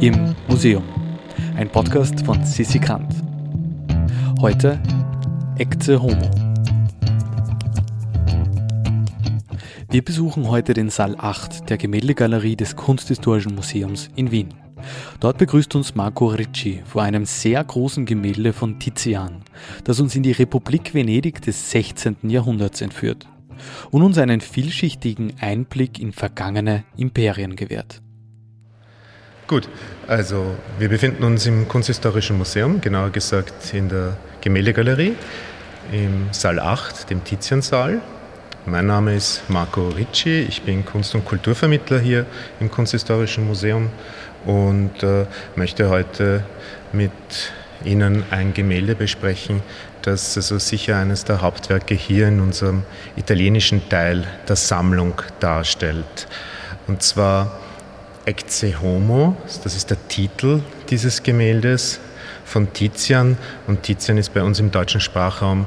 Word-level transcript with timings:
im 0.00 0.34
Museum. 0.46 0.84
Ein 1.56 1.70
Podcast 1.70 2.20
von 2.26 2.44
Sissi 2.44 2.78
Kant. 2.78 3.14
Heute 4.40 4.78
Ecce 5.56 6.00
Homo. 6.00 6.30
Wir 9.88 10.04
besuchen 10.04 10.48
heute 10.48 10.74
den 10.74 10.90
Saal 10.90 11.16
8 11.16 11.70
der 11.70 11.78
Gemäldegalerie 11.78 12.56
des 12.56 12.76
Kunsthistorischen 12.76 13.54
Museums 13.54 14.10
in 14.16 14.30
Wien. 14.30 14.52
Dort 15.20 15.38
begrüßt 15.38 15.74
uns 15.74 15.94
Marco 15.94 16.26
Ricci 16.26 16.82
vor 16.84 17.02
einem 17.02 17.24
sehr 17.24 17.64
großen 17.64 18.04
Gemälde 18.04 18.52
von 18.52 18.78
Tizian, 18.78 19.42
das 19.84 19.98
uns 19.98 20.14
in 20.14 20.22
die 20.22 20.32
Republik 20.32 20.92
Venedig 20.92 21.40
des 21.40 21.70
16. 21.70 22.16
Jahrhunderts 22.24 22.82
entführt 22.82 23.26
und 23.90 24.02
uns 24.02 24.18
einen 24.18 24.42
vielschichtigen 24.42 25.32
Einblick 25.40 25.98
in 25.98 26.12
vergangene 26.12 26.84
Imperien 26.98 27.56
gewährt. 27.56 28.02
Gut, 29.48 29.68
also 30.08 30.56
wir 30.76 30.88
befinden 30.88 31.22
uns 31.22 31.46
im 31.46 31.68
Kunsthistorischen 31.68 32.36
Museum, 32.36 32.80
genauer 32.80 33.10
gesagt 33.10 33.72
in 33.72 33.88
der 33.88 34.16
Gemäldegalerie 34.40 35.14
im 35.92 36.26
Saal 36.32 36.58
8, 36.58 37.10
dem 37.10 37.22
Tizian-Saal. 37.22 38.00
Mein 38.64 38.86
Name 38.86 39.14
ist 39.14 39.42
Marco 39.46 39.90
Ricci, 39.90 40.40
ich 40.48 40.62
bin 40.62 40.84
Kunst- 40.84 41.14
und 41.14 41.24
Kulturvermittler 41.24 42.00
hier 42.00 42.26
im 42.58 42.72
Kunsthistorischen 42.72 43.46
Museum 43.46 43.90
und 44.46 45.04
äh, 45.04 45.26
möchte 45.54 45.90
heute 45.90 46.42
mit 46.92 47.12
Ihnen 47.84 48.24
ein 48.32 48.52
Gemälde 48.52 48.96
besprechen, 48.96 49.62
das 50.02 50.36
also 50.36 50.58
sicher 50.58 50.96
eines 50.96 51.22
der 51.22 51.40
Hauptwerke 51.40 51.94
hier 51.94 52.26
in 52.26 52.40
unserem 52.40 52.82
italienischen 53.14 53.88
Teil 53.88 54.26
der 54.48 54.56
Sammlung 54.56 55.22
darstellt. 55.38 56.26
Und 56.88 57.04
zwar 57.04 57.60
Ecce 58.26 58.74
Homo, 58.82 59.36
das 59.62 59.76
ist 59.76 59.88
der 59.90 60.08
Titel 60.08 60.60
dieses 60.90 61.22
Gemäldes 61.22 62.00
von 62.44 62.72
Tizian. 62.72 63.38
Und 63.68 63.84
Tizian 63.84 64.18
ist 64.18 64.34
bei 64.34 64.42
uns 64.42 64.58
im 64.58 64.72
deutschen 64.72 65.00
Sprachraum 65.00 65.66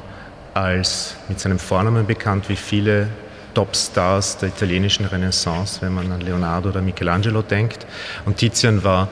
als 0.53 1.15
mit 1.29 1.39
seinem 1.39 1.57
Vornamen 1.57 2.05
bekannt, 2.05 2.49
wie 2.49 2.57
viele 2.57 3.07
Topstars 3.53 4.39
der 4.39 4.49
italienischen 4.49 5.05
Renaissance, 5.05 5.81
wenn 5.81 5.93
man 5.93 6.11
an 6.11 6.19
Leonardo 6.19 6.67
oder 6.67 6.81
Michelangelo 6.81 7.43
denkt. 7.43 7.87
Und 8.25 8.35
Tizian 8.35 8.83
war 8.83 9.07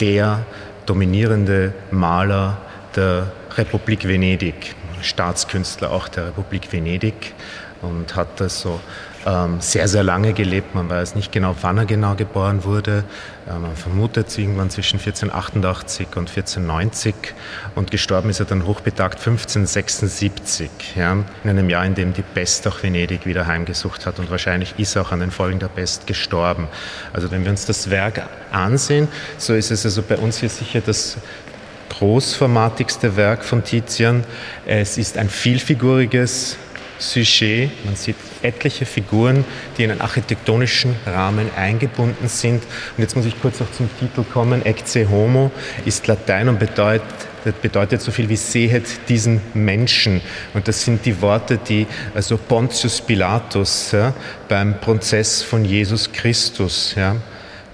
der 0.00 0.46
dominierende 0.86 1.74
Maler 1.90 2.58
der 2.94 3.32
Republik 3.56 4.06
Venedig, 4.06 4.76
Staatskünstler 5.00 5.90
auch 5.90 6.06
der 6.06 6.28
Republik 6.28 6.72
Venedig 6.72 7.34
und 7.80 8.14
hat 8.14 8.40
also 8.40 8.78
ähm, 9.26 9.60
sehr, 9.60 9.88
sehr 9.88 10.02
lange 10.02 10.32
gelebt. 10.32 10.74
Man 10.74 10.88
weiß 10.88 11.14
nicht 11.14 11.32
genau, 11.32 11.54
wann 11.60 11.78
er 11.78 11.86
genau 11.86 12.14
geboren 12.14 12.64
wurde. 12.64 13.04
Äh, 13.48 13.58
man 13.58 13.76
vermutet 13.76 14.36
irgendwann 14.36 14.70
zwischen 14.70 14.98
1488 14.98 16.08
und 16.16 16.28
1490 16.28 17.14
und 17.74 17.90
gestorben 17.90 18.30
ist 18.30 18.40
er 18.40 18.46
dann 18.46 18.66
hochbetagt 18.66 19.18
1576, 19.18 20.70
ja, 20.96 21.12
in 21.44 21.50
einem 21.50 21.70
Jahr, 21.70 21.84
in 21.84 21.94
dem 21.94 22.12
die 22.12 22.22
Pest 22.22 22.66
auch 22.66 22.82
Venedig 22.82 23.26
wieder 23.26 23.46
heimgesucht 23.46 24.06
hat 24.06 24.18
und 24.18 24.30
wahrscheinlich 24.30 24.74
ist 24.78 24.96
er 24.96 25.02
auch 25.02 25.12
an 25.12 25.20
den 25.20 25.30
Folgen 25.30 25.58
der 25.58 25.68
Pest 25.68 26.06
gestorben. 26.06 26.68
Also 27.12 27.30
wenn 27.30 27.44
wir 27.44 27.50
uns 27.50 27.66
das 27.66 27.90
Werk 27.90 28.22
ansehen, 28.50 29.08
so 29.38 29.54
ist 29.54 29.70
es 29.70 29.84
also 29.84 30.02
bei 30.02 30.16
uns 30.16 30.38
hier 30.38 30.48
sicher 30.48 30.80
das 30.80 31.16
großformatigste 31.90 33.16
Werk 33.16 33.44
von 33.44 33.62
Tizian. 33.62 34.24
Es 34.66 34.98
ist 34.98 35.18
ein 35.18 35.28
vielfiguriges 35.28 36.56
Sujet. 37.02 37.70
Man 37.84 37.96
sieht 37.96 38.16
etliche 38.42 38.86
Figuren, 38.86 39.44
die 39.76 39.84
in 39.84 39.90
einen 39.90 40.00
architektonischen 40.00 40.94
Rahmen 41.06 41.50
eingebunden 41.56 42.28
sind. 42.28 42.62
Und 42.96 43.02
jetzt 43.02 43.16
muss 43.16 43.26
ich 43.26 43.40
kurz 43.40 43.60
auch 43.60 43.70
zum 43.72 43.88
Titel 43.98 44.24
kommen. 44.24 44.64
Ecce 44.64 45.08
Homo 45.10 45.50
ist 45.84 46.06
Latein 46.06 46.48
und 46.48 46.58
bedeutet 46.58 47.02
das 47.44 47.54
bedeutet 47.54 48.00
so 48.00 48.12
viel 48.12 48.28
wie 48.28 48.36
sehet 48.36 49.08
diesen 49.08 49.40
Menschen. 49.52 50.20
Und 50.54 50.68
das 50.68 50.84
sind 50.84 51.04
die 51.04 51.20
Worte, 51.20 51.58
die 51.58 51.88
also 52.14 52.36
Pontius 52.36 53.00
Pilatus 53.00 53.90
ja, 53.90 54.14
beim 54.48 54.78
Prozess 54.80 55.42
von 55.42 55.64
Jesus 55.64 56.12
Christus 56.12 56.94
ja, 56.96 57.16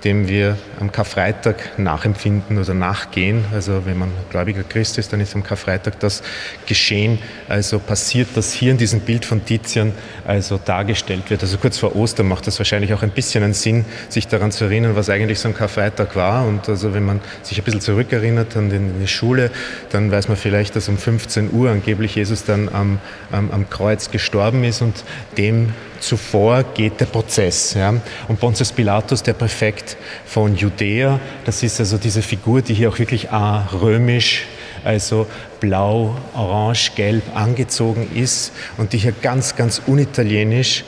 dem 0.04 0.28
wir 0.28 0.56
am 0.78 0.92
Karfreitag 0.92 1.78
nachempfinden 1.78 2.58
oder 2.58 2.74
nachgehen. 2.74 3.44
Also 3.52 3.84
wenn 3.84 3.98
man 3.98 4.10
gläubiger 4.30 4.62
Christ 4.62 4.98
ist, 4.98 5.12
dann 5.12 5.20
ist 5.20 5.34
am 5.34 5.42
Karfreitag 5.42 5.98
das 5.98 6.22
geschehen. 6.66 7.18
Also 7.48 7.78
passiert, 7.78 8.28
dass 8.34 8.52
hier 8.52 8.70
in 8.70 8.78
diesem 8.78 9.00
Bild 9.00 9.24
von 9.24 9.44
Tizian 9.44 9.92
also 10.26 10.58
dargestellt 10.64 11.30
wird. 11.30 11.42
Also 11.42 11.58
kurz 11.58 11.78
vor 11.78 11.96
Ostern 11.96 12.28
macht 12.28 12.46
das 12.46 12.58
wahrscheinlich 12.58 12.94
auch 12.94 13.02
ein 13.02 13.10
bisschen 13.10 13.42
einen 13.42 13.54
Sinn, 13.54 13.84
sich 14.08 14.28
daran 14.28 14.52
zu 14.52 14.64
erinnern, 14.64 14.94
was 14.94 15.10
eigentlich 15.10 15.40
so 15.40 15.48
ein 15.48 15.54
Karfreitag 15.54 16.14
war. 16.14 16.46
Und 16.46 16.68
also 16.68 16.94
wenn 16.94 17.04
man 17.04 17.20
sich 17.42 17.58
ein 17.58 17.64
bisschen 17.64 17.80
zurückerinnert 17.80 18.56
an 18.56 18.70
die 18.70 19.08
Schule, 19.08 19.50
dann 19.90 20.12
weiß 20.12 20.28
man 20.28 20.36
vielleicht, 20.36 20.76
dass 20.76 20.88
um 20.88 20.96
15 20.96 21.52
Uhr 21.52 21.70
angeblich 21.70 22.14
Jesus 22.14 22.44
dann 22.44 22.68
am, 22.68 23.00
am, 23.32 23.50
am 23.50 23.68
Kreuz 23.68 24.10
gestorben 24.10 24.62
ist 24.62 24.80
und 24.80 25.04
dem 25.36 25.72
zuvor 26.00 26.62
geht 26.74 27.00
der 27.00 27.06
Prozess. 27.06 27.74
Ja. 27.74 27.94
Und 28.28 28.40
Pontius 28.40 28.72
Pilatus, 28.72 29.22
der 29.22 29.34
Präfekt 29.34 29.96
von 30.26 30.56
Judäa, 30.56 31.20
das 31.44 31.62
ist 31.62 31.80
also 31.80 31.98
diese 31.98 32.22
Figur, 32.22 32.62
die 32.62 32.74
hier 32.74 32.88
auch 32.88 32.98
wirklich 32.98 33.28
römisch, 33.30 34.46
also 34.84 35.26
blau, 35.60 36.16
orange, 36.34 36.92
gelb 36.94 37.24
angezogen 37.34 38.10
ist 38.14 38.52
und 38.76 38.92
die 38.92 38.98
hier 38.98 39.12
ganz, 39.22 39.56
ganz 39.56 39.82
unitalienisch 39.86 40.84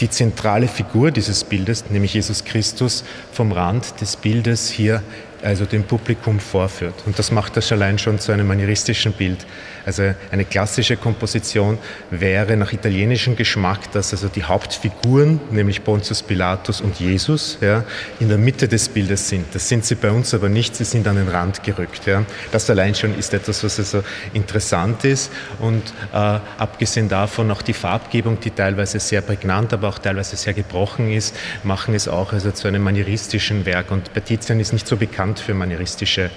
die 0.00 0.10
zentrale 0.10 0.66
Figur 0.66 1.10
dieses 1.10 1.44
Bildes, 1.44 1.84
nämlich 1.90 2.14
Jesus 2.14 2.44
Christus, 2.44 3.04
vom 3.32 3.52
Rand 3.52 4.00
des 4.00 4.16
Bildes 4.16 4.68
hier 4.70 5.02
also 5.44 5.64
dem 5.66 5.84
Publikum 5.84 6.40
vorführt. 6.40 6.94
Und 7.06 7.18
das 7.18 7.30
macht 7.30 7.56
das 7.56 7.70
allein 7.70 7.98
schon 7.98 8.18
zu 8.18 8.32
einem 8.32 8.46
manieristischen 8.46 9.12
Bild. 9.12 9.46
Also 9.86 10.14
eine 10.30 10.44
klassische 10.46 10.96
Komposition 10.96 11.78
wäre 12.10 12.56
nach 12.56 12.72
italienischem 12.72 13.36
Geschmack, 13.36 13.92
dass 13.92 14.12
also 14.12 14.28
die 14.28 14.42
Hauptfiguren, 14.42 15.40
nämlich 15.50 15.84
Pontius 15.84 16.22
Pilatus 16.22 16.80
und 16.80 16.98
Jesus, 16.98 17.58
ja, 17.60 17.84
in 18.18 18.28
der 18.28 18.38
Mitte 18.38 18.66
des 18.66 18.88
Bildes 18.88 19.28
sind. 19.28 19.54
Das 19.54 19.68
sind 19.68 19.84
sie 19.84 19.94
bei 19.94 20.10
uns 20.10 20.32
aber 20.32 20.48
nicht, 20.48 20.74
sie 20.74 20.84
sind 20.84 21.06
an 21.06 21.16
den 21.16 21.28
Rand 21.28 21.62
gerückt. 21.62 22.06
Ja. 22.06 22.24
Das 22.50 22.70
allein 22.70 22.94
schon 22.94 23.16
ist 23.18 23.34
etwas, 23.34 23.62
was 23.62 23.78
also 23.78 24.02
interessant 24.32 25.04
ist 25.04 25.30
und 25.58 25.82
äh, 26.12 26.16
abgesehen 26.16 27.08
davon 27.08 27.50
auch 27.50 27.60
die 27.60 27.74
Farbgebung, 27.74 28.40
die 28.40 28.50
teilweise 28.50 28.98
sehr 29.00 29.20
prägnant, 29.20 29.74
aber 29.74 29.88
auch 29.88 29.98
teilweise 29.98 30.36
sehr 30.36 30.54
gebrochen 30.54 31.12
ist, 31.12 31.36
machen 31.62 31.94
es 31.94 32.08
auch 32.08 32.32
also 32.32 32.50
zu 32.52 32.68
einem 32.68 32.82
manieristischen 32.82 33.66
Werk. 33.66 33.90
Und 33.90 34.14
bei 34.14 34.20
Tizian 34.20 34.60
ist 34.60 34.72
nicht 34.72 34.88
so 34.88 34.96
bekannt 34.96 35.33
für 35.38 35.54
manieristische 35.54 36.30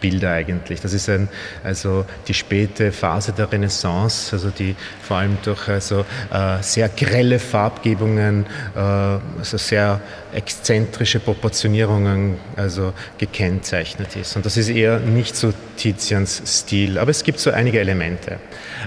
Bilder 0.00 0.32
eigentlich. 0.32 0.80
Das 0.80 0.92
ist 0.92 1.08
ein, 1.08 1.28
also 1.62 2.04
die 2.26 2.34
späte 2.34 2.90
Phase 2.90 3.32
der 3.32 3.50
Renaissance, 3.52 4.32
also 4.32 4.50
die 4.50 4.74
vor 5.02 5.18
allem 5.18 5.38
durch 5.44 5.68
also, 5.68 6.04
äh, 6.32 6.62
sehr 6.62 6.88
grelle 6.88 7.38
Farbgebungen, 7.38 8.46
äh, 8.74 8.78
also 8.78 9.58
sehr 9.58 10.00
exzentrische 10.32 11.20
Proportionierungen 11.20 12.38
also 12.56 12.92
gekennzeichnet 13.18 14.16
ist. 14.16 14.36
Und 14.36 14.46
das 14.46 14.56
ist 14.56 14.68
eher 14.68 14.98
nicht 15.00 15.36
so 15.36 15.52
Tizians 15.76 16.42
Stil, 16.46 16.98
aber 16.98 17.10
es 17.10 17.22
gibt 17.22 17.38
so 17.38 17.50
einige 17.50 17.80
Elemente. 17.80 18.38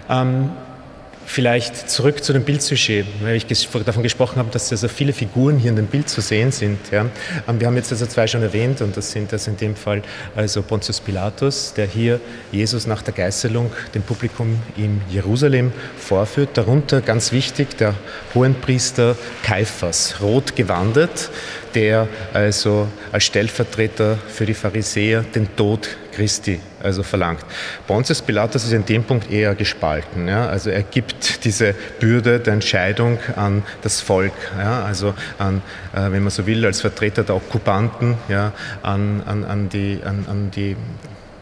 Ähm, 0.09 0.51
Vielleicht 1.25 1.89
zurück 1.89 2.23
zu 2.23 2.33
dem 2.33 2.43
Bildsujet, 2.43 3.05
weil 3.21 3.35
ich 3.35 3.45
davon 3.85 4.03
gesprochen 4.03 4.37
habe, 4.37 4.49
dass 4.51 4.71
also 4.71 4.87
viele 4.87 5.13
Figuren 5.13 5.57
hier 5.57 5.69
in 5.69 5.75
dem 5.75 5.87
Bild 5.87 6.09
zu 6.09 6.21
sehen 6.21 6.51
sind. 6.51 6.79
Ja. 6.91 7.05
Ähm, 7.47 7.59
wir 7.59 7.67
haben 7.67 7.75
jetzt 7.75 7.91
also 7.91 8.05
zwei 8.05 8.27
schon 8.27 8.43
erwähnt 8.43 8.81
und 8.81 8.95
das 8.95 9.11
sind 9.11 9.31
das 9.31 9.47
in 9.47 9.57
dem 9.57 9.75
Fall 9.75 10.01
also 10.35 10.61
Pontius 10.61 10.99
Pilatus, 10.99 11.73
der 11.73 11.87
hier 11.87 12.19
Jesus 12.51 12.87
nach 12.87 13.01
der 13.01 13.13
Geißelung 13.13 13.71
dem 13.95 14.01
Publikum 14.01 14.59
in 14.77 15.01
Jerusalem 15.09 15.71
vorführt. 15.97 16.49
Darunter 16.53 17.01
ganz 17.01 17.31
wichtig 17.31 17.77
der 17.77 17.95
Hohenpriester 18.35 19.15
Kaiphas, 19.43 20.15
rot 20.21 20.55
gewandet, 20.55 21.29
der 21.73 22.07
also 22.33 22.87
als 23.11 23.23
Stellvertreter 23.23 24.17
für 24.27 24.45
die 24.45 24.53
Pharisäer 24.53 25.23
den 25.23 25.55
Tod 25.55 25.89
Christi 26.15 26.59
also 26.81 27.03
verlangt. 27.03 27.45
Pontius 27.87 28.21
Pilatus 28.21 28.65
ist 28.65 28.73
in 28.73 28.85
dem 28.85 29.03
Punkt 29.03 29.31
eher 29.31 29.55
gespalten. 29.55 30.27
Ja? 30.27 30.47
Also 30.47 30.69
er 30.69 30.83
gibt 30.83 31.45
diese 31.45 31.73
Bürde 31.99 32.39
der 32.39 32.53
Entscheidung 32.53 33.19
an 33.35 33.63
das 33.81 34.01
Volk, 34.01 34.33
ja? 34.57 34.83
also 34.83 35.13
an, 35.37 35.61
äh, 35.93 36.11
wenn 36.11 36.23
man 36.23 36.29
so 36.29 36.45
will, 36.45 36.65
als 36.65 36.81
Vertreter 36.81 37.23
der 37.23 37.35
Okkupanten, 37.35 38.15
ja? 38.29 38.51
an, 38.81 39.23
an, 39.25 39.45
an, 39.45 39.69
die, 39.69 39.99
an, 40.03 40.25
an 40.29 40.51
die 40.51 40.75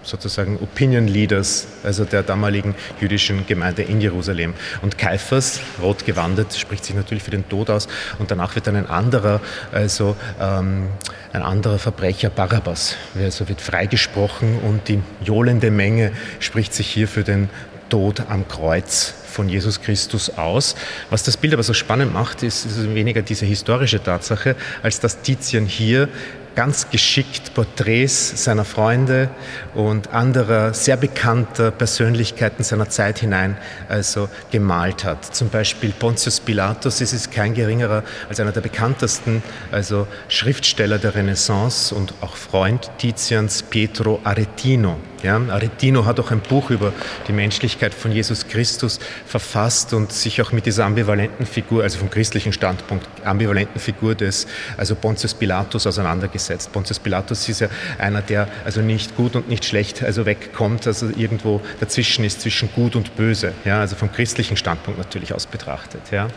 sozusagen 0.03 0.57
Opinion 0.61 1.07
Leaders, 1.07 1.67
also 1.83 2.05
der 2.05 2.23
damaligen 2.23 2.75
jüdischen 2.99 3.45
Gemeinde 3.45 3.83
in 3.83 4.01
Jerusalem. 4.01 4.53
Und 4.81 4.97
Kaiphas, 4.97 5.61
rot 5.81 6.05
gewandet, 6.05 6.53
spricht 6.53 6.85
sich 6.85 6.95
natürlich 6.95 7.23
für 7.23 7.31
den 7.31 7.47
Tod 7.47 7.69
aus. 7.69 7.87
Und 8.19 8.31
danach 8.31 8.55
wird 8.55 8.67
dann 8.67 8.75
ein 8.75 8.89
anderer, 8.89 9.41
also 9.71 10.15
ähm, 10.39 10.87
ein 11.33 11.43
anderer 11.43 11.79
Verbrecher, 11.79 12.29
Barabbas, 12.29 12.95
also 13.15 13.47
wird 13.47 13.61
freigesprochen 13.61 14.59
und 14.59 14.87
die 14.87 15.01
johlende 15.23 15.71
Menge 15.71 16.11
spricht 16.39 16.73
sich 16.73 16.87
hier 16.87 17.07
für 17.07 17.23
den 17.23 17.49
Tod 17.89 18.23
am 18.29 18.47
Kreuz 18.47 19.15
von 19.31 19.49
Jesus 19.49 19.81
Christus 19.81 20.29
aus. 20.37 20.75
Was 21.09 21.23
das 21.23 21.37
Bild 21.37 21.53
aber 21.53 21.63
so 21.63 21.73
spannend 21.73 22.13
macht, 22.13 22.43
ist, 22.43 22.65
ist 22.65 22.93
weniger 22.93 23.21
diese 23.21 23.45
historische 23.45 24.03
Tatsache, 24.03 24.55
als 24.83 24.99
dass 24.99 25.21
Titian 25.21 25.65
hier 25.65 26.09
ganz 26.55 26.89
geschickt 26.89 27.53
Porträts 27.53 28.43
seiner 28.43 28.65
Freunde 28.65 29.29
und 29.73 30.13
anderer 30.13 30.73
sehr 30.73 30.97
bekannter 30.97 31.71
Persönlichkeiten 31.71 32.63
seiner 32.63 32.89
Zeit 32.89 33.19
hinein 33.19 33.57
also 33.87 34.29
gemalt 34.51 35.03
hat. 35.03 35.33
Zum 35.33 35.49
Beispiel 35.49 35.91
Pontius 35.91 36.39
Pilatus, 36.39 37.01
es 37.01 37.13
ist 37.13 37.31
kein 37.31 37.53
geringerer 37.53 38.03
als 38.27 38.39
einer 38.39 38.51
der 38.51 38.61
bekanntesten 38.61 39.41
also 39.71 40.07
Schriftsteller 40.27 40.99
der 40.99 41.15
Renaissance 41.15 41.95
und 41.95 42.13
auch 42.21 42.35
Freund 42.35 42.91
Tizians 42.97 43.63
Pietro 43.63 44.19
Aretino. 44.23 44.97
Ja, 45.23 45.39
Aretino 45.49 46.05
hat 46.05 46.19
auch 46.19 46.31
ein 46.31 46.39
Buch 46.39 46.69
über 46.69 46.93
die 47.27 47.31
Menschlichkeit 47.31 47.93
von 47.93 48.11
Jesus 48.11 48.47
Christus 48.47 48.99
verfasst 49.25 49.93
und 49.93 50.11
sich 50.11 50.41
auch 50.41 50.51
mit 50.51 50.65
dieser 50.65 50.85
ambivalenten 50.85 51.45
Figur, 51.45 51.83
also 51.83 51.99
vom 51.99 52.09
christlichen 52.09 52.53
Standpunkt, 52.53 53.07
ambivalenten 53.23 53.79
Figur 53.79 54.15
des 54.15 54.47
also 54.77 54.95
Pontius 54.95 55.33
Pilatus 55.33 55.85
auseinandergesetzt. 55.85 56.71
Pontius 56.71 56.99
Pilatus 56.99 57.47
ist 57.49 57.59
ja 57.59 57.67
einer, 57.97 58.21
der 58.21 58.47
also 58.65 58.81
nicht 58.81 59.15
gut 59.15 59.35
und 59.35 59.47
nicht 59.47 59.65
schlecht 59.65 60.03
also 60.03 60.25
wegkommt, 60.25 60.87
also 60.87 61.09
irgendwo 61.15 61.61
dazwischen 61.79 62.25
ist 62.25 62.41
zwischen 62.41 62.71
gut 62.73 62.95
und 62.95 63.15
böse. 63.15 63.53
Ja, 63.65 63.79
also 63.79 63.95
vom 63.95 64.11
christlichen 64.11 64.57
Standpunkt 64.57 64.99
natürlich 64.99 65.33
aus 65.33 65.45
betrachtet. 65.45 66.01
Ja. 66.11 66.27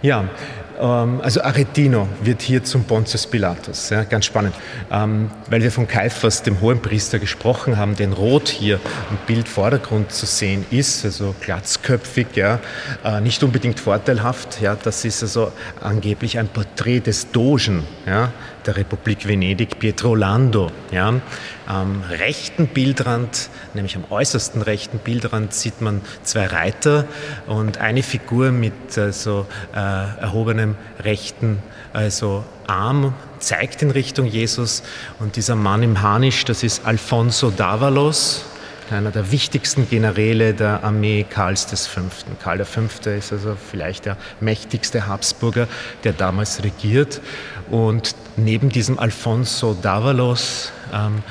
Ja, 0.00 0.28
ähm, 0.78 1.20
also 1.22 1.42
Aretino 1.42 2.08
wird 2.22 2.42
hier 2.42 2.62
zum 2.62 2.84
Pontius 2.84 3.26
Pilatus. 3.26 3.90
Ja, 3.90 4.04
ganz 4.04 4.26
spannend, 4.26 4.54
ähm, 4.90 5.30
weil 5.50 5.62
wir 5.62 5.72
von 5.72 5.88
Kaiphas, 5.88 6.42
dem 6.42 6.60
Hohenpriester, 6.60 7.18
gesprochen 7.18 7.76
haben, 7.76 7.96
den 7.96 8.12
Rot 8.12 8.48
hier 8.48 8.78
im 9.10 9.16
Bildvordergrund 9.26 10.12
zu 10.12 10.26
sehen 10.26 10.64
ist, 10.70 11.04
also 11.04 11.34
glatzköpfig, 11.40 12.28
ja, 12.34 12.60
äh, 13.04 13.20
nicht 13.20 13.42
unbedingt 13.42 13.80
vorteilhaft. 13.80 14.60
Ja, 14.60 14.76
das 14.76 15.04
ist 15.04 15.22
also 15.22 15.52
angeblich 15.80 16.38
ein 16.38 16.48
Porträt 16.48 17.00
des 17.00 17.32
Dogen. 17.32 17.82
Ja, 18.06 18.32
der 18.68 18.76
Republik 18.76 19.26
Venedig, 19.26 19.78
Pietro 19.78 20.14
Lando. 20.14 20.70
Ja. 20.92 21.14
Am 21.66 22.02
rechten 22.02 22.66
Bildrand, 22.66 23.48
nämlich 23.72 23.96
am 23.96 24.04
äußersten 24.10 24.60
rechten 24.60 24.98
Bildrand, 24.98 25.54
sieht 25.54 25.80
man 25.80 26.02
zwei 26.22 26.46
Reiter 26.46 27.06
und 27.46 27.78
eine 27.78 28.02
Figur 28.02 28.50
mit 28.50 28.98
also, 28.98 29.46
äh, 29.74 29.78
erhobenem 29.78 30.76
rechten 31.00 31.62
also 31.94 32.44
Arm 32.66 33.14
zeigt 33.38 33.80
in 33.80 33.90
Richtung 33.90 34.26
Jesus 34.26 34.82
und 35.18 35.36
dieser 35.36 35.56
Mann 35.56 35.82
im 35.82 36.02
Harnisch, 36.02 36.44
das 36.44 36.62
ist 36.62 36.84
Alfonso 36.84 37.50
Davalos, 37.50 38.44
einer 38.92 39.10
der 39.10 39.30
wichtigsten 39.30 39.88
Generäle 39.88 40.54
der 40.54 40.84
Armee 40.84 41.24
Karls 41.28 41.64
V. 41.86 42.00
Karl 42.42 42.64
V. 42.64 42.80
ist 43.10 43.32
also 43.32 43.56
vielleicht 43.56 44.06
der 44.06 44.16
mächtigste 44.40 45.06
Habsburger, 45.06 45.68
der 46.04 46.12
damals 46.12 46.62
regiert. 46.64 47.20
Und 47.70 48.14
neben 48.36 48.68
diesem 48.70 48.98
Alfonso 48.98 49.74
Davalos, 49.74 50.72
ähm, 50.92 51.22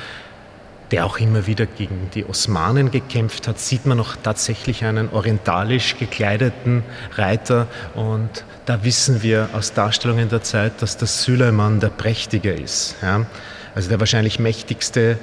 der 0.90 1.04
auch 1.04 1.18
immer 1.18 1.46
wieder 1.46 1.66
gegen 1.66 2.10
die 2.14 2.24
Osmanen 2.24 2.90
gekämpft 2.90 3.46
hat, 3.46 3.58
sieht 3.58 3.84
man 3.84 3.98
noch 3.98 4.16
tatsächlich 4.16 4.84
einen 4.84 5.10
orientalisch 5.10 5.96
gekleideten 5.98 6.82
Reiter. 7.16 7.66
Und 7.94 8.44
da 8.64 8.84
wissen 8.84 9.22
wir 9.22 9.50
aus 9.52 9.74
Darstellungen 9.74 10.28
der 10.28 10.42
Zeit, 10.42 10.80
dass 10.80 10.96
das 10.96 11.24
Süleyman 11.24 11.80
der 11.80 11.90
Prächtige 11.90 12.52
ist. 12.52 12.96
Ja? 13.02 13.26
Also 13.74 13.90
der 13.90 14.00
wahrscheinlich 14.00 14.38
mächtigste 14.38 15.18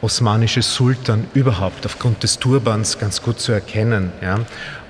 osmanische 0.00 0.62
Sultan 0.62 1.26
überhaupt 1.34 1.84
aufgrund 1.86 2.22
des 2.22 2.38
Turbans 2.38 2.98
ganz 2.98 3.20
gut 3.22 3.40
zu 3.40 3.52
erkennen. 3.52 4.12
Ja? 4.22 4.40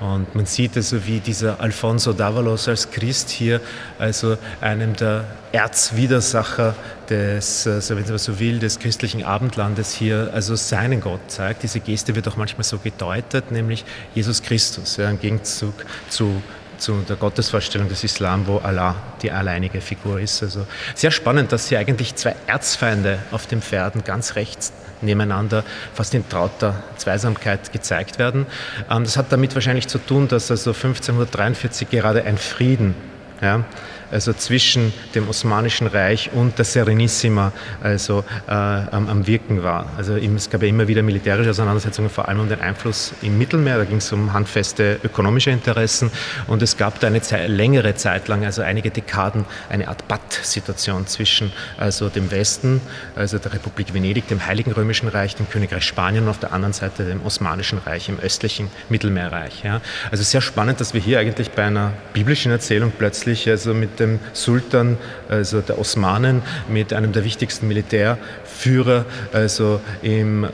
Und 0.01 0.35
man 0.35 0.47
sieht 0.47 0.77
also, 0.77 1.07
wie 1.07 1.21
dieser 1.21 1.61
Alfonso 1.61 2.13
Davalos 2.13 2.69
als 2.69 2.91
Christ 2.91 3.31
hier, 3.31 3.61
also 3.99 4.37
einem 4.61 4.95
der 4.95 5.25
Erzwidersacher 5.53 6.75
des, 7.09 7.67
also 7.67 7.97
wenn 7.97 8.07
man 8.07 8.19
so 8.19 8.39
will, 8.39 8.59
des 8.59 8.79
christlichen 8.79 9.25
Abendlandes 9.25 9.95
hier, 9.95 10.31
also 10.35 10.57
seinen 10.57 11.01
Gott 11.01 11.21
zeigt. 11.29 11.63
Diese 11.63 11.81
Geste 11.81 12.15
wird 12.15 12.29
auch 12.29 12.37
manchmal 12.37 12.65
so 12.65 12.79
gedeutet, 12.79 13.51
nämlich 13.51 13.85
Jesus 14.15 14.43
Christus, 14.43 14.99
ja, 14.99 15.09
im 15.11 15.21
Gegenzug 15.21 15.75
zu 16.09 16.43
zu 16.79 17.05
der 17.09 17.17
Gottesvorstellung 17.17 17.89
des 17.89 18.05
Islam, 18.05 18.47
wo 18.47 18.59
Allah 18.59 18.95
die 19.21 19.33
alleinige 19.33 19.81
Figur 19.81 20.21
ist. 20.21 20.45
Also 20.45 20.65
sehr 20.95 21.11
spannend, 21.11 21.51
dass 21.51 21.69
hier 21.69 21.81
eigentlich 21.81 22.15
zwei 22.15 22.37
Erzfeinde 22.47 23.19
auf 23.33 23.49
den 23.49 23.61
Pferden 23.63 24.05
ganz 24.05 24.37
rechts 24.37 24.73
nebeneinander 25.03 25.65
fast 25.95 26.15
in 26.15 26.29
trauter 26.29 26.83
Zweisamkeit 26.97 27.73
gezeigt 27.73 28.19
werden. 28.19 28.47
Ähm, 28.91 29.05
das 29.05 29.17
hat 29.17 29.31
damit 29.31 29.55
wahrscheinlich 29.55 29.89
zu 29.89 29.99
tun, 29.99 30.29
dass 30.29 30.51
also 30.51 30.71
1543 30.71 31.89
gerade 31.91 32.25
ein 32.25 32.39
Frieden 32.39 32.95
ja, 33.41 33.65
also 34.11 34.33
zwischen 34.33 34.93
dem 35.15 35.29
Osmanischen 35.29 35.87
Reich 35.87 36.31
und 36.33 36.59
der 36.59 36.65
Serenissima 36.65 37.53
also, 37.83 38.25
äh, 38.47 38.53
am, 38.53 39.09
am, 39.09 39.27
Wirken 39.27 39.63
war. 39.63 39.87
Also 39.97 40.17
es 40.17 40.49
gab 40.49 40.63
ja 40.63 40.69
immer 40.69 40.89
wieder 40.89 41.03
militärische 41.03 41.51
Auseinandersetzungen, 41.51 42.09
vor 42.09 42.29
allem 42.29 42.41
um 42.41 42.49
den 42.49 42.61
Einfluss 42.61 43.13
im 43.23 43.37
Mittelmeer, 43.37 43.79
da 43.79 43.85
ging 43.85 43.99
es 43.99 44.13
um 44.13 44.33
handfeste 44.33 45.01
ökonomische 45.03 45.51
Interessen 45.51 46.11
und 46.47 46.63
es 46.63 46.77
gab 46.77 47.01
da 47.01 47.09
eine 47.09 47.21
Zeit, 47.21 47.49
längere 47.49 47.95
Zeit 47.95 48.29
lang, 48.29 48.45
also 48.45 48.63
einige 48.63 48.91
Dekaden, 48.91 49.45
eine 49.69 49.89
Art 49.89 50.07
Patt-Situation 50.09 51.07
zwischen 51.07 51.53
also 51.77 52.09
dem 52.09 52.31
Westen, 52.31 52.81
also 53.17 53.39
der 53.39 53.53
Republik 53.53 53.93
Venedig, 53.93 54.29
dem 54.29 54.47
Heiligen 54.47 54.73
Römischen 54.73 55.09
Reich, 55.09 55.35
dem 55.37 55.49
Königreich 55.49 55.85
Spanien 55.85 56.25
und 56.25 56.31
auf 56.31 56.39
der 56.39 56.53
anderen 56.53 56.73
Seite 56.73 57.05
dem 57.05 57.25
Osmanischen 57.25 57.79
Reich 57.79 58.09
im 58.09 58.19
östlichen 58.21 58.71
Mittelmeerreich. 58.89 59.63
Ja. 59.65 59.81
Also 60.11 60.23
sehr 60.23 60.41
spannend, 60.41 60.81
dass 60.81 60.95
wir 60.95 61.01
hier 61.01 61.19
eigentlich 61.19 61.51
bei 61.51 61.65
einer 61.65 61.93
biblischen 62.13 62.53
Erzählung 62.53 62.93
plötzlich 62.97 63.49
also 63.49 63.75
mit 63.75 63.98
dem 64.01 64.19
Sultan, 64.33 64.97
also 65.29 65.61
der 65.61 65.79
Osmanen, 65.79 66.43
mit 66.69 66.93
einem 66.93 67.13
der 67.13 67.25
wichtigsten 67.25 67.69
Militärführer, 67.69 69.05
also 69.33 69.81
im 70.03 70.45
äh, 70.45 70.49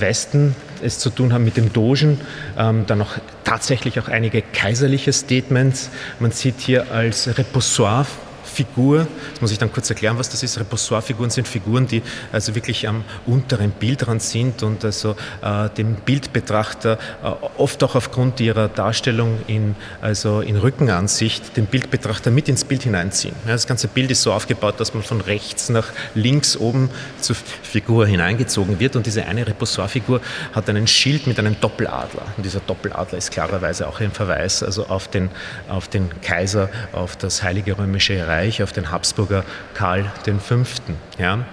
Westen 0.00 0.54
es 0.82 0.98
zu 0.98 1.10
tun 1.10 1.32
haben 1.32 1.44
mit 1.44 1.56
dem 1.56 1.72
Dogen, 1.72 2.20
ähm, 2.58 2.84
dann 2.86 3.00
auch 3.02 3.12
tatsächlich 3.44 3.98
auch 4.00 4.08
einige 4.08 4.42
kaiserliche 4.42 5.12
Statements. 5.12 5.90
Man 6.20 6.30
sieht 6.30 6.60
hier 6.60 6.90
als 6.92 7.38
Repoussoir 7.38 8.06
Figur, 8.54 9.06
das 9.32 9.40
muss 9.40 9.50
ich 9.50 9.58
dann 9.58 9.72
kurz 9.72 9.90
erklären, 9.90 10.16
was 10.18 10.28
das 10.28 10.42
ist. 10.42 10.58
Repoussoir-Figuren 10.58 11.30
sind 11.30 11.48
Figuren, 11.48 11.86
die 11.86 12.02
also 12.32 12.54
wirklich 12.54 12.86
am 12.88 13.04
unteren 13.26 13.72
Bildrand 13.72 14.22
sind 14.22 14.62
und 14.62 14.84
also 14.84 15.16
äh, 15.42 15.68
dem 15.70 15.96
Bildbetrachter 15.96 16.98
äh, 17.22 17.26
oft 17.58 17.82
auch 17.82 17.96
aufgrund 17.96 18.40
ihrer 18.40 18.68
Darstellung 18.68 19.38
in, 19.48 19.74
also 20.00 20.40
in 20.40 20.56
Rückenansicht 20.56 21.56
den 21.56 21.66
Bildbetrachter 21.66 22.30
mit 22.30 22.48
ins 22.48 22.64
Bild 22.64 22.84
hineinziehen. 22.84 23.34
Ja, 23.44 23.52
das 23.52 23.66
ganze 23.66 23.88
Bild 23.88 24.10
ist 24.10 24.22
so 24.22 24.32
aufgebaut, 24.32 24.78
dass 24.78 24.94
man 24.94 25.02
von 25.02 25.20
rechts 25.20 25.68
nach 25.68 25.88
links 26.14 26.56
oben 26.56 26.90
zur 27.20 27.34
Figur 27.34 28.06
hineingezogen 28.06 28.78
wird 28.78 28.94
und 28.94 29.06
diese 29.06 29.24
eine 29.26 29.46
Repoussoir-Figur 29.46 30.20
hat 30.52 30.68
einen 30.68 30.86
Schild 30.86 31.26
mit 31.26 31.38
einem 31.38 31.56
Doppeladler 31.60 32.22
und 32.36 32.46
dieser 32.46 32.60
Doppeladler 32.60 33.18
ist 33.18 33.32
klarerweise 33.32 33.88
auch 33.88 34.00
ein 34.00 34.12
Verweis 34.12 34.62
also 34.62 34.86
auf 34.86 35.08
den, 35.08 35.30
auf 35.68 35.88
den 35.88 36.08
Kaiser, 36.20 36.68
auf 36.92 37.16
das 37.16 37.42
Heilige 37.42 37.76
Römische 37.76 38.26
Reich 38.26 38.43
Reich, 38.44 38.62
auf 38.62 38.72
den 38.72 38.90
Habsburger 38.90 39.44
Karl 39.74 40.04
V. 40.24 40.56
Ja? 41.18 41.44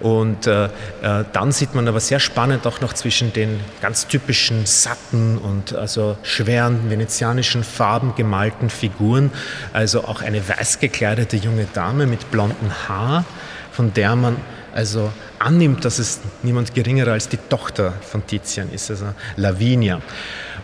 Und 0.00 0.46
äh, 0.46 0.64
äh, 0.64 1.24
dann 1.32 1.52
sieht 1.52 1.74
man 1.74 1.86
aber 1.86 2.00
sehr 2.00 2.20
spannend 2.20 2.66
auch 2.66 2.80
noch 2.80 2.92
zwischen 2.92 3.32
den 3.32 3.60
ganz 3.80 4.06
typischen 4.06 4.66
satten 4.66 5.38
und 5.38 5.74
also 5.74 6.16
schweren 6.22 6.90
venezianischen 6.90 7.64
Farben 7.64 8.14
gemalten 8.14 8.70
Figuren, 8.70 9.30
also 9.72 10.04
auch 10.04 10.22
eine 10.22 10.46
weiß 10.46 10.80
gekleidete 10.80 11.36
junge 11.36 11.66
Dame 11.72 12.06
mit 12.06 12.30
blonden 12.30 12.70
Haar, 12.88 13.24
von 13.72 13.92
der 13.92 14.16
man 14.16 14.36
also 14.72 15.12
annimmt, 15.38 15.84
dass 15.84 15.98
es 15.98 16.20
niemand 16.42 16.74
geringerer 16.74 17.12
als 17.12 17.28
die 17.28 17.36
Tochter 17.36 17.92
von 18.00 18.26
Tizian 18.26 18.70
ist, 18.70 18.90
also 18.90 19.06
Lavinia. 19.36 20.00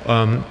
Ähm, 0.06 0.44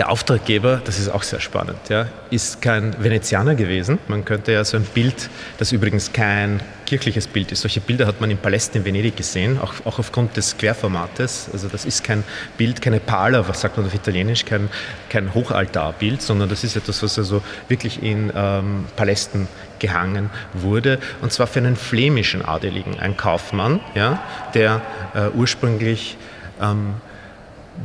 der 0.00 0.08
Auftraggeber, 0.08 0.80
das 0.82 0.98
ist 0.98 1.10
auch 1.10 1.22
sehr 1.22 1.40
spannend, 1.40 1.76
ja, 1.90 2.06
ist 2.30 2.62
kein 2.62 2.96
Venezianer 3.04 3.54
gewesen. 3.54 3.98
Man 4.08 4.24
könnte 4.24 4.50
ja 4.50 4.64
so 4.64 4.78
ein 4.78 4.84
Bild, 4.84 5.28
das 5.58 5.72
übrigens 5.72 6.10
kein 6.14 6.62
kirchliches 6.86 7.26
Bild 7.26 7.52
ist. 7.52 7.60
Solche 7.60 7.82
Bilder 7.82 8.06
hat 8.06 8.18
man 8.18 8.30
in 8.30 8.38
Palästen 8.38 8.78
in 8.78 8.86
Venedig 8.86 9.14
gesehen, 9.14 9.60
auch, 9.60 9.74
auch 9.84 9.98
aufgrund 9.98 10.38
des 10.38 10.56
Querformates. 10.56 11.50
Also 11.52 11.68
das 11.68 11.84
ist 11.84 12.02
kein 12.02 12.24
Bild, 12.56 12.80
keine 12.80 12.98
Pala, 12.98 13.46
was 13.46 13.60
sagt 13.60 13.76
man 13.76 13.84
auf 13.84 13.94
Italienisch, 13.94 14.46
kein, 14.46 14.70
kein 15.10 15.34
Hochaltarbild, 15.34 16.22
sondern 16.22 16.48
das 16.48 16.64
ist 16.64 16.76
etwas, 16.76 17.02
was 17.02 17.18
also 17.18 17.42
wirklich 17.68 18.02
in 18.02 18.32
ähm, 18.34 18.86
Palästen 18.96 19.48
gehangen 19.80 20.30
wurde. 20.54 20.98
Und 21.20 21.30
zwar 21.30 21.46
für 21.46 21.58
einen 21.58 21.76
flämischen 21.76 22.42
Adeligen, 22.42 22.98
ein 22.98 23.18
Kaufmann, 23.18 23.80
ja, 23.94 24.22
der 24.54 24.80
äh, 25.12 25.28
ursprünglich 25.36 26.16
ähm, 26.58 26.94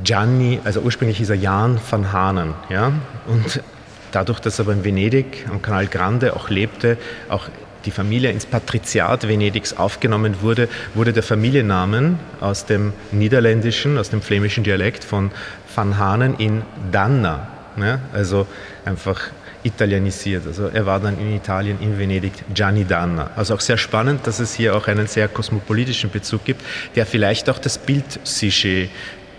Gianni, 0.03 0.59
also 0.63 0.81
ursprünglich 0.81 1.17
hieß 1.17 1.29
er 1.29 1.35
Jan 1.35 1.79
van 1.89 2.11
Hanen. 2.11 2.53
Ja? 2.69 2.91
Und 3.27 3.61
dadurch, 4.11 4.39
dass 4.39 4.59
er 4.59 4.65
aber 4.65 4.73
in 4.73 4.83
Venedig 4.83 5.45
am 5.49 5.61
Kanal 5.61 5.87
Grande 5.87 6.35
auch 6.35 6.49
lebte, 6.49 6.97
auch 7.29 7.47
die 7.85 7.91
Familie 7.91 8.31
ins 8.31 8.45
Patriziat 8.45 9.27
Venedigs 9.27 9.77
aufgenommen 9.77 10.41
wurde, 10.41 10.67
wurde 10.95 11.13
der 11.13 11.23
Familiennamen 11.23 12.19
aus 12.41 12.65
dem 12.65 12.93
niederländischen, 13.11 13.97
aus 13.97 14.09
dem 14.09 14.21
flämischen 14.21 14.63
Dialekt 14.63 15.03
von 15.03 15.31
Van 15.73 15.97
Hanen 15.97 16.35
in 16.39 16.63
Danna. 16.91 17.47
Ja, 17.77 17.99
also 18.13 18.47
einfach 18.85 19.29
italienisiert. 19.63 20.47
Also 20.47 20.67
er 20.67 20.85
war 20.85 20.99
dann 20.99 21.19
in 21.19 21.35
Italien, 21.35 21.77
in 21.81 21.99
Venedig, 21.99 22.31
Gianni 22.53 22.85
Danna. 22.85 23.31
Also 23.35 23.55
auch 23.55 23.59
sehr 23.59 23.77
spannend, 23.77 24.25
dass 24.25 24.39
es 24.39 24.53
hier 24.53 24.75
auch 24.75 24.87
einen 24.87 25.07
sehr 25.07 25.27
kosmopolitischen 25.27 26.09
Bezug 26.09 26.45
gibt, 26.45 26.61
der 26.95 27.05
vielleicht 27.05 27.49
auch 27.49 27.59
das 27.59 27.77
Bild 27.77 28.19
Sujet 28.23 28.89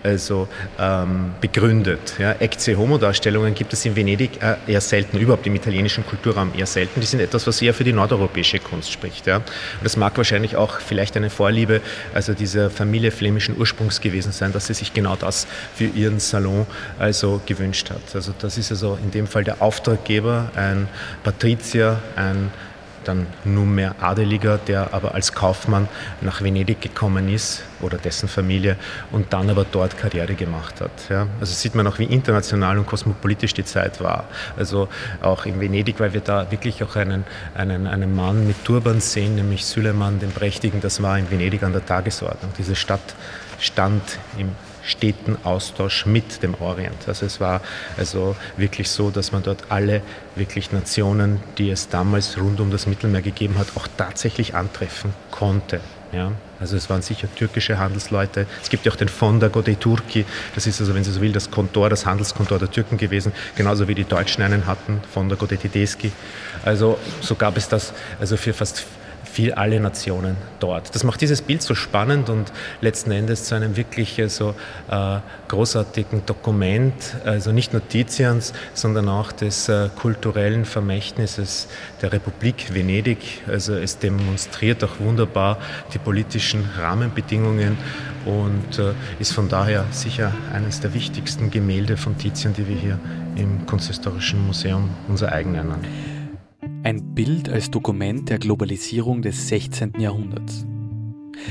also 0.07 0.49
ähm, 0.79 1.35
begründet. 1.41 2.15
Ja. 2.19 2.33
Ecce-Homo-Darstellungen 2.33 3.55
gibt 3.55 3.73
es 3.73 3.85
in 3.85 3.97
Venedig 3.97 4.43
äh, 4.43 4.57
eher 4.67 4.81
selten, 4.81 5.19
überhaupt 5.19 5.47
im 5.47 5.55
italienischen 5.55 6.07
Kulturraum 6.07 6.53
eher 6.57 6.67
selten. 6.67 7.01
Die 7.01 7.07
sind 7.07 7.21
etwas, 7.21 7.47
was 7.47 7.61
eher 7.61 7.75
für 7.75 7.85
die 7.85 7.93
nordeuropäische 7.93 8.59
Kunst 8.59 8.93
spricht. 8.93 9.27
Ja. 9.27 9.37
Und 9.37 9.45
das 9.83 9.97
mag 9.97 10.17
wahrscheinlich 10.17 10.57
auch 10.57 10.81
vielleicht 10.81 11.17
eine 11.17 11.31
Vorliebe 11.31 11.81
also 12.15 12.33
dieser 12.35 12.71
Familie 12.71 13.11
flämischen 13.11 13.59
Ursprungs 13.59 14.01
gewesen 14.01 14.33
sein, 14.33 14.53
dass 14.53 14.67
sie 14.69 14.75
sich 14.75 14.93
genau 14.93 15.17
das 15.17 15.47
für 15.75 15.85
ihren 15.85 16.21
Salon 16.21 16.67
also 16.99 17.41
gewünscht 17.47 17.91
hat. 17.91 18.15
Also 18.15 18.33
das 18.39 18.59
ist 18.59 18.71
also 18.71 18.99
in 19.03 19.11
dem 19.11 19.27
Fall 19.27 19.45
der 19.45 19.61
Auftraggeber, 19.61 20.51
ein 20.55 20.89
Patrizier, 21.25 22.01
ein 22.17 22.51
dann 23.07 23.27
nunmehr 23.45 23.95
Adeliger, 24.01 24.59
der 24.59 24.93
aber 24.93 25.15
als 25.15 25.33
Kaufmann 25.33 25.89
nach 26.21 26.43
Venedig 26.43 26.81
gekommen 26.81 27.29
ist 27.33 27.63
oder 27.81 27.99
dessen 27.99 28.29
Familie 28.29 28.77
und 29.13 29.33
dann 29.33 29.51
aber 29.51 29.65
dort 29.71 29.99
Karriere 29.99 30.35
gemacht 30.35 30.81
hat. 30.81 30.91
Ja. 31.09 31.27
Also 31.41 31.53
sieht 31.55 31.75
man 31.75 31.87
auch, 31.87 31.99
wie 31.99 32.05
international 32.05 32.79
und 32.79 32.87
kosmopolitisch 32.87 33.55
die 33.55 33.65
Zeit 33.65 34.01
war. 34.01 34.25
Also 34.57 34.89
auch 35.23 35.47
in 35.47 35.61
Venedig, 35.61 36.01
weil 36.01 36.13
wir 36.13 36.21
da 36.21 36.51
wirklich 36.51 36.83
auch 36.83 36.97
einen, 36.97 37.25
einen, 37.55 37.87
einen 37.87 38.15
Mann 38.15 38.47
mit 38.47 38.65
Turban 38.65 39.01
sehen, 39.01 39.37
nämlich 39.37 39.65
Süleyman 39.65 40.19
den 40.19 40.31
Prächtigen, 40.31 40.81
das 40.81 41.03
war 41.03 41.19
in 41.19 41.31
Venedig 41.31 41.63
an 41.63 41.73
der 41.73 41.85
Tagesordnung. 41.85 42.53
Diese 42.59 42.75
Stadt 42.75 43.15
stand 43.59 44.03
im 44.39 44.51
steten 44.87 45.37
Austausch 45.45 46.07
mit 46.07 46.43
dem 46.43 46.55
Orient. 46.61 46.97
Also 47.07 47.27
es 47.27 47.41
war 47.41 47.61
also 47.97 48.37
wirklich 48.57 48.89
so, 48.89 49.11
dass 49.11 49.33
man 49.33 49.43
dort 49.43 49.65
alle 49.69 50.03
wirklich 50.37 50.73
Nationen, 50.73 51.41
die 51.59 51.71
es 51.71 51.89
damals 51.89 52.39
rund 52.39 52.61
um 52.61 52.71
das 52.71 52.87
Mittelmeer 52.87 53.23
gegeben 53.23 53.59
hat, 53.59 53.69
auch 53.75 53.89
tatsächlich 53.97 54.55
antreffen 54.55 55.13
konnte. 55.31 55.81
Ja, 56.13 56.31
also 56.61 56.77
es 56.77 56.89
waren 56.89 57.03
sicher 57.03 57.29
türkische 57.35 57.79
Handelsleute. 57.79 58.47
Es 58.63 58.71
gibt 58.71 58.87
ja 58.87 58.93
auch 58.93 58.97
den 58.97 59.09
Fondago 59.09 59.61
dei 59.61 59.75
Turchi. 59.75 60.25
Das 60.55 60.67
ist 60.67 60.81
also, 60.81 60.95
wenn 60.95 61.03
Sie 61.03 61.11
so 61.11 61.21
will, 61.21 61.33
das 61.33 61.51
Kontor, 61.51 61.91
das 61.91 62.07
Handelskontor 62.07 62.61
der 62.61 62.71
Türken 62.71 62.97
gewesen. 62.97 63.33
Genauso 63.57 63.89
wie 63.89 63.95
die 63.95 64.05
Deutschen 64.05 64.43
einen 64.43 64.67
hatten, 64.67 65.01
Fondago 65.13 65.47
dei 65.47 65.57
Tedeschi. 65.57 66.13
Also 66.65 66.99
so 67.21 67.35
gab 67.35 67.57
es 67.57 67.69
das 67.69 67.93
also 68.21 68.37
für 68.37 68.55
fast 68.55 68.87
viel 69.27 69.53
alle 69.53 69.81
Nationen 69.81 70.37
dort. 70.61 70.95
Das 70.95 71.05
macht 71.05 71.21
dieses 71.21 71.43
Bild 71.43 71.63
so 71.63 71.75
spannend 71.75 72.31
und 72.31 72.53
letzten 72.81 73.11
Endes 73.11 73.45
zu 73.45 73.55
einem 73.55 73.77
wirklich 73.77 74.19
äh, 74.19 74.29
so 74.29 74.55
äh, 74.91 75.19
großartigen 75.49 76.25
Dokument, 76.27 76.95
also 77.25 77.53
nicht 77.53 77.73
nur 77.73 77.87
Tizians, 77.87 78.53
sondern 78.75 79.09
auch 79.09 79.33
des 79.33 79.69
äh, 79.69 79.89
kulturellen 79.97 80.65
Vermächtnisses 80.65 81.69
der 82.01 82.13
Republik 82.13 82.75
Venedig. 82.75 83.43
Also 83.47 83.75
es 83.75 83.99
demonstriert 83.99 84.83
auch 84.85 84.99
wunderbar 85.01 85.59
die 85.93 85.99
politischen 85.99 86.65
Rahmenbedingungen 86.79 87.77
und 88.25 88.79
äh, 88.79 88.93
ist 89.19 89.33
von 89.33 89.49
daher 89.49 89.85
sicher 89.91 90.33
eines 90.53 90.81
der 90.81 90.95
wichtigsten 90.95 91.51
Gemälde 91.51 91.97
von 91.97 92.17
Tizian, 92.17 92.55
die 92.55 92.67
wir 92.67 92.77
hier 92.77 92.99
im 93.37 93.67
Kunsthistorischen 93.67 94.45
Museum 94.47 94.91
unser 95.09 95.33
eigen 95.33 95.53
nennen. 95.53 96.16
Ein 96.87 97.15
Bild 97.17 97.49
als 97.49 97.73
Dokument 97.73 98.29
der 98.31 98.39
Globalisierung 98.39 99.21
des 99.21 99.49
16. 99.49 99.95
Jahrhunderts. 99.99 100.65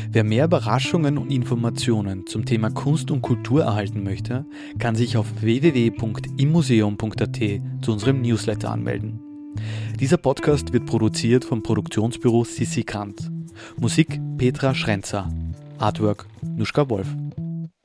Wer 0.10 0.24
mehr 0.24 0.46
Überraschungen 0.46 1.18
und 1.18 1.30
Informationen 1.30 2.26
zum 2.26 2.46
Thema 2.46 2.70
Kunst 2.70 3.12
und 3.12 3.22
Kultur 3.22 3.64
erhalten 3.64 4.02
möchte, 4.02 4.46
kann 4.80 4.96
sich 4.96 5.18
auf 5.18 5.28
www.immuseum.at 5.42 7.40
zu 7.82 7.92
unserem 7.92 8.22
Newsletter 8.22 8.72
anmelden. 8.72 9.20
Dieser 10.00 10.16
Podcast 10.16 10.72
wird 10.72 10.86
produziert 10.86 11.44
vom 11.44 11.62
Produktionsbüro 11.62 12.46
Sissi 12.46 12.84
Kant. 12.84 13.30
Musik 13.78 14.22
Petra 14.38 14.74
Schrenzer. 14.74 15.30
Artwork 15.78 16.28
Nuschka 16.44 16.90
Wolf. 16.90 17.14